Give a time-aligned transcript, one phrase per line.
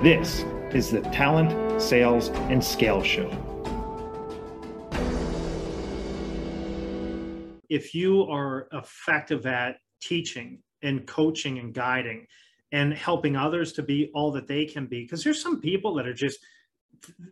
[0.00, 3.28] This is the Talent, Sales, and Scale Show.
[7.68, 12.28] If you are effective at teaching and coaching and guiding
[12.70, 16.06] and helping others to be all that they can be, because there's some people that
[16.06, 16.38] are just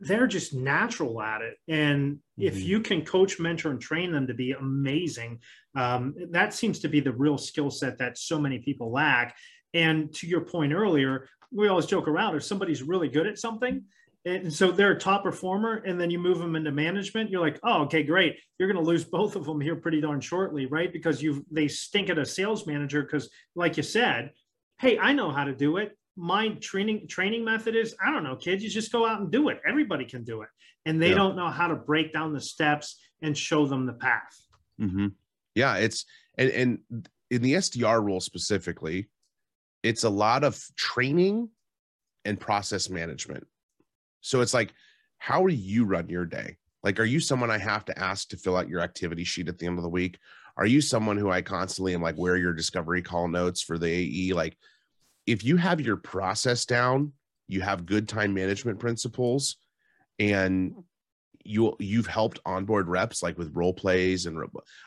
[0.00, 2.42] they're just natural at it and mm-hmm.
[2.42, 5.40] if you can coach mentor and train them to be amazing
[5.74, 9.34] um, that seems to be the real skill set that so many people lack
[9.74, 13.84] and to your point earlier we always joke around if somebody's really good at something
[14.26, 17.58] and so they're a top performer and then you move them into management you're like
[17.62, 18.36] oh okay great.
[18.58, 20.92] You're going to lose both of them here pretty darn shortly right?
[20.92, 24.32] Because you they stink at a sales manager because like you said
[24.80, 25.96] hey i know how to do it.
[26.16, 29.48] My training training method is i don't know kids you just go out and do
[29.48, 29.60] it.
[29.66, 30.48] Everybody can do it.
[30.84, 31.16] And they yeah.
[31.16, 34.36] don't know how to break down the steps and show them the path.
[34.80, 35.08] Mm-hmm.
[35.54, 36.04] yeah it's
[36.36, 39.08] and and in the sdr role specifically
[39.86, 41.48] it's a lot of training
[42.24, 43.46] and process management.
[44.20, 44.72] So it's like,
[45.18, 46.56] how do you run your day?
[46.82, 49.58] Like, are you someone I have to ask to fill out your activity sheet at
[49.58, 50.18] the end of the week?
[50.56, 53.78] Are you someone who I constantly am like, where are your discovery call notes for
[53.78, 54.32] the AE?
[54.32, 54.56] Like,
[55.26, 57.12] if you have your process down,
[57.46, 59.56] you have good time management principles,
[60.18, 60.74] and
[61.46, 64.42] you you've helped onboard reps like with role plays and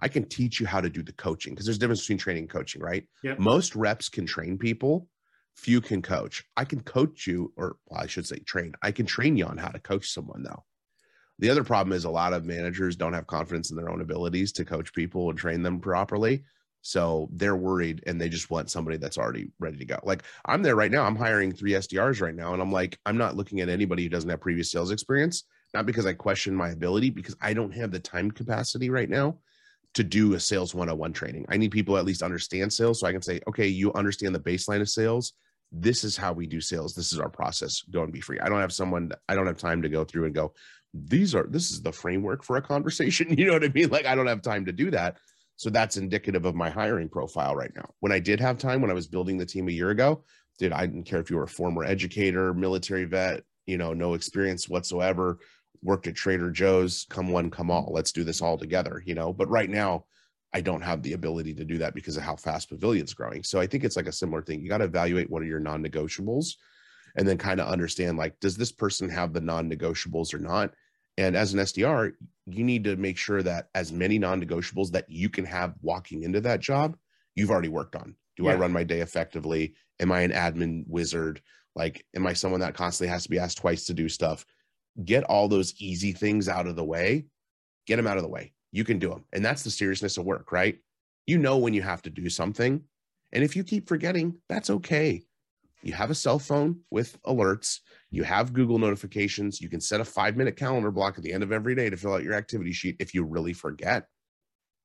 [0.00, 2.42] I can teach you how to do the coaching because there's a difference between training
[2.44, 3.06] and coaching, right?
[3.22, 3.38] Yep.
[3.38, 5.08] Most reps can train people,
[5.56, 6.44] few can coach.
[6.56, 8.74] I can coach you, or well, I should say train.
[8.82, 10.64] I can train you on how to coach someone though.
[11.38, 14.52] The other problem is a lot of managers don't have confidence in their own abilities
[14.52, 16.44] to coach people and train them properly.
[16.82, 19.98] So they're worried and they just want somebody that's already ready to go.
[20.02, 21.04] Like I'm there right now.
[21.04, 22.52] I'm hiring three SDRs right now.
[22.52, 25.44] And I'm like, I'm not looking at anybody who doesn't have previous sales experience
[25.74, 29.38] not because I question my ability, because I don't have the time capacity right now
[29.94, 31.44] to do a sales 101 training.
[31.48, 34.40] I need people at least understand sales so I can say, okay, you understand the
[34.40, 35.34] baseline of sales.
[35.70, 36.94] This is how we do sales.
[36.94, 37.82] This is our process.
[37.90, 38.40] Go and be free.
[38.40, 40.54] I don't have someone, I don't have time to go through and go,
[40.94, 43.34] these are, this is the framework for a conversation.
[43.38, 43.88] You know what I mean?
[43.88, 45.18] Like, I don't have time to do that.
[45.56, 47.88] So that's indicative of my hiring profile right now.
[48.00, 50.24] When I did have time, when I was building the team a year ago,
[50.58, 54.14] dude, I didn't care if you were a former educator, military vet, you know, no
[54.14, 55.38] experience whatsoever,
[55.82, 57.90] worked at Trader Joe's, come one, come all.
[57.92, 59.32] Let's do this all together, you know.
[59.32, 60.04] But right now,
[60.54, 63.42] I don't have the ability to do that because of how fast Pavilion's growing.
[63.42, 64.60] So I think it's like a similar thing.
[64.60, 66.54] You got to evaluate what are your non-negotiables
[67.16, 70.72] and then kind of understand like, does this person have the non-negotiables or not?
[71.18, 72.12] And as an SDR,
[72.46, 76.40] you need to make sure that as many non-negotiables that you can have walking into
[76.42, 76.96] that job,
[77.34, 78.14] you've already worked on.
[78.36, 78.52] Do yeah.
[78.52, 79.74] I run my day effectively?
[80.00, 81.42] Am I an admin wizard?
[81.74, 84.44] Like, am I someone that constantly has to be asked twice to do stuff?
[85.04, 87.26] Get all those easy things out of the way,
[87.86, 88.52] get them out of the way.
[88.72, 89.24] You can do them.
[89.32, 90.78] And that's the seriousness of work, right?
[91.26, 92.82] You know when you have to do something.
[93.32, 95.22] And if you keep forgetting, that's okay.
[95.82, 97.80] You have a cell phone with alerts,
[98.10, 101.42] you have Google notifications, you can set a five minute calendar block at the end
[101.42, 104.06] of every day to fill out your activity sheet if you really forget.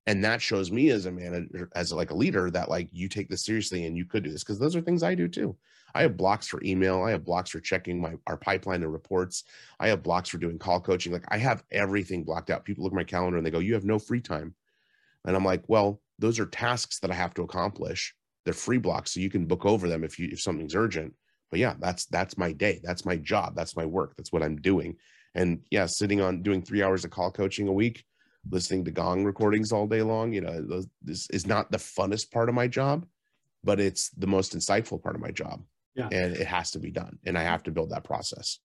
[0.07, 3.29] And that shows me as a manager, as like a leader, that like you take
[3.29, 5.55] this seriously and you could do this because those are things I do too.
[5.93, 7.03] I have blocks for email.
[7.03, 9.43] I have blocks for checking my our pipeline and reports.
[9.79, 11.11] I have blocks for doing call coaching.
[11.11, 12.63] Like I have everything blocked out.
[12.63, 14.55] People look at my calendar and they go, "You have no free time,"
[15.25, 18.15] and I'm like, "Well, those are tasks that I have to accomplish.
[18.45, 21.13] They're free blocks, so you can book over them if you if something's urgent."
[21.51, 22.79] But yeah, that's that's my day.
[22.83, 23.55] That's my job.
[23.55, 24.15] That's my work.
[24.15, 24.95] That's what I'm doing.
[25.35, 28.05] And yeah, sitting on doing three hours of call coaching a week,
[28.49, 32.49] listening to gong recordings all day long, you know, this is not the funnest part
[32.49, 33.05] of my job,
[33.63, 35.63] but it's the most insightful part of my job.
[35.95, 36.09] Yeah.
[36.11, 38.55] and it has to be done and i have to build that process